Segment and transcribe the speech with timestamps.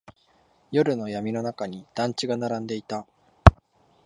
[0.71, 3.05] 夜の闇の中に団地が並んでいた。